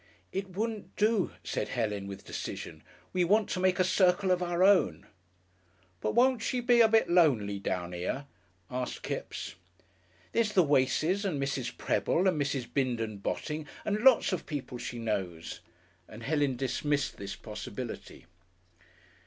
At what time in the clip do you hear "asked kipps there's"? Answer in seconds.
8.71-10.53